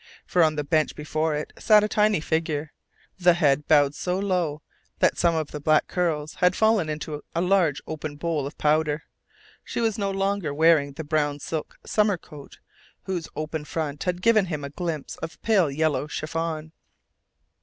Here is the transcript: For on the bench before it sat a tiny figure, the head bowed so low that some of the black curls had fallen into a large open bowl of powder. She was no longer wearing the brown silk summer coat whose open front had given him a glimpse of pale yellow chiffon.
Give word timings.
For 0.25 0.41
on 0.41 0.55
the 0.55 0.63
bench 0.63 0.95
before 0.95 1.35
it 1.35 1.53
sat 1.59 1.83
a 1.83 1.87
tiny 1.87 2.21
figure, 2.21 2.71
the 3.19 3.35
head 3.35 3.67
bowed 3.67 3.93
so 3.93 4.17
low 4.17 4.63
that 4.97 5.15
some 5.19 5.35
of 5.35 5.51
the 5.51 5.59
black 5.59 5.87
curls 5.87 6.33
had 6.33 6.55
fallen 6.55 6.89
into 6.89 7.21
a 7.35 7.39
large 7.41 7.83
open 7.85 8.15
bowl 8.15 8.47
of 8.47 8.57
powder. 8.57 9.03
She 9.63 9.79
was 9.79 9.99
no 9.99 10.09
longer 10.09 10.55
wearing 10.55 10.93
the 10.93 11.03
brown 11.03 11.39
silk 11.39 11.77
summer 11.85 12.17
coat 12.17 12.57
whose 13.03 13.29
open 13.35 13.63
front 13.63 14.05
had 14.05 14.23
given 14.23 14.45
him 14.45 14.63
a 14.63 14.71
glimpse 14.71 15.17
of 15.17 15.39
pale 15.43 15.69
yellow 15.69 16.07
chiffon. 16.07 16.71